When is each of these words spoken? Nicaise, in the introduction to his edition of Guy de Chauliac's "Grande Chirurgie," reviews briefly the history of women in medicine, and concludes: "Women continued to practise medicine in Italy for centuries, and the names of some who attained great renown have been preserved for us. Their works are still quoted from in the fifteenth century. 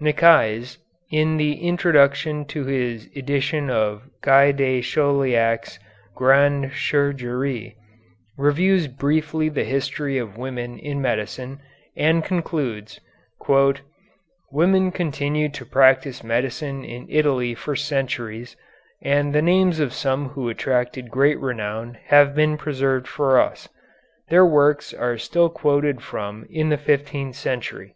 Nicaise, 0.00 0.76
in 1.10 1.38
the 1.38 1.62
introduction 1.66 2.44
to 2.48 2.66
his 2.66 3.08
edition 3.16 3.70
of 3.70 4.02
Guy 4.20 4.52
de 4.52 4.82
Chauliac's 4.82 5.78
"Grande 6.14 6.72
Chirurgie," 6.72 7.74
reviews 8.36 8.86
briefly 8.86 9.48
the 9.48 9.64
history 9.64 10.18
of 10.18 10.36
women 10.36 10.78
in 10.78 11.00
medicine, 11.00 11.60
and 11.96 12.22
concludes: 12.22 13.00
"Women 14.52 14.92
continued 14.92 15.54
to 15.54 15.64
practise 15.64 16.22
medicine 16.22 16.84
in 16.84 17.06
Italy 17.08 17.54
for 17.54 17.74
centuries, 17.74 18.56
and 19.00 19.34
the 19.34 19.40
names 19.40 19.80
of 19.80 19.94
some 19.94 20.28
who 20.28 20.50
attained 20.50 21.10
great 21.10 21.40
renown 21.40 21.96
have 22.08 22.34
been 22.34 22.58
preserved 22.58 23.08
for 23.08 23.40
us. 23.40 23.70
Their 24.28 24.44
works 24.44 24.92
are 24.92 25.16
still 25.16 25.48
quoted 25.48 26.02
from 26.02 26.44
in 26.50 26.68
the 26.68 26.76
fifteenth 26.76 27.36
century. 27.36 27.94